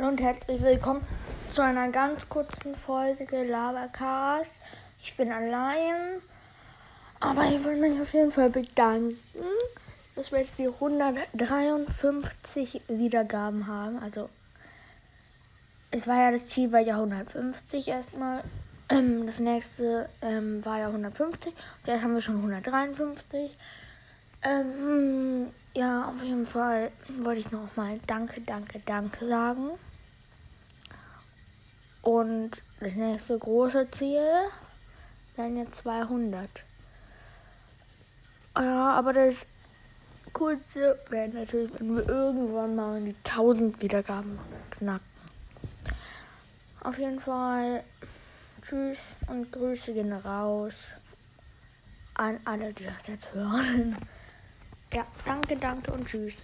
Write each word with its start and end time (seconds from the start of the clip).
Hallo 0.00 0.12
und 0.12 0.20
herzlich 0.22 0.62
willkommen 0.62 1.02
zu 1.52 1.60
einer 1.60 1.90
ganz 1.90 2.26
kurzen 2.26 2.74
Folge 2.74 3.44
Lavacaras. 3.44 4.48
Ich 5.02 5.14
bin 5.14 5.30
allein, 5.30 6.22
aber 7.20 7.44
ich 7.44 7.62
will 7.62 7.76
mich 7.76 8.00
auf 8.00 8.10
jeden 8.14 8.32
Fall 8.32 8.48
bedanken, 8.48 9.18
dass 10.16 10.32
wir 10.32 10.38
jetzt 10.38 10.56
die 10.56 10.68
153 10.68 12.80
Wiedergaben 12.88 13.66
haben. 13.66 13.98
Also, 13.98 14.30
es 15.90 16.06
war 16.06 16.16
ja 16.16 16.30
das 16.30 16.48
Ziel, 16.48 16.72
war 16.72 16.80
ja 16.80 16.94
150 16.94 17.88
erstmal. 17.88 18.42
Ähm, 18.88 19.26
das 19.26 19.38
nächste 19.38 20.08
ähm, 20.22 20.64
war 20.64 20.78
ja 20.78 20.86
150. 20.86 21.52
Jetzt 21.84 22.02
haben 22.02 22.14
wir 22.14 22.22
schon 22.22 22.36
153. 22.36 23.54
Ähm, 24.44 25.48
ja, 25.76 26.08
auf 26.08 26.22
jeden 26.22 26.46
Fall 26.46 26.90
wollte 27.18 27.40
ich 27.40 27.52
noch 27.52 27.76
mal 27.76 28.00
Danke, 28.06 28.40
Danke, 28.40 28.80
Danke 28.86 29.26
sagen. 29.26 29.72
Und 32.02 32.62
das 32.80 32.94
nächste 32.94 33.38
große 33.38 33.90
Ziel 33.90 34.26
wären 35.36 35.56
jetzt 35.56 35.76
200. 35.76 36.48
Ja, 38.56 38.92
aber 38.92 39.12
das 39.12 39.46
Coolste 40.32 40.98
wäre 41.08 41.28
natürlich, 41.28 41.70
wenn 41.78 41.96
wir 41.96 42.08
irgendwann 42.08 42.74
mal 42.74 43.00
die 43.02 43.16
1000 43.24 43.80
Wiedergaben 43.82 44.38
knacken. 44.70 45.06
Auf 46.82 46.98
jeden 46.98 47.20
Fall 47.20 47.84
Tschüss 48.62 49.14
und 49.26 49.52
Grüße 49.52 49.92
gehen 49.92 50.12
raus 50.12 50.74
an 52.14 52.38
alle, 52.44 52.72
die 52.72 52.84
das 52.84 53.06
jetzt 53.06 53.32
hören. 53.32 53.96
Ja, 54.92 55.06
danke, 55.24 55.56
danke 55.56 55.92
und 55.92 56.06
tschüss. 56.06 56.42